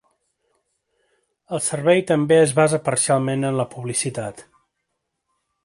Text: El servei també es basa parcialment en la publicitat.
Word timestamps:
El 1.57 1.61
servei 1.65 2.01
també 2.13 2.39
es 2.47 2.55
basa 2.61 2.81
parcialment 2.89 3.47
en 3.51 3.61
la 3.61 3.67
publicitat. 3.75 4.43